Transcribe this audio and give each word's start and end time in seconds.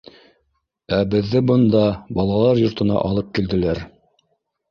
Ә 0.99 1.01
беҙҙе 1.09 1.41
бында, 1.49 1.83
балалар 2.19 2.63
йортона, 2.63 2.97
алып 3.11 3.29
килделәр. 3.39 3.83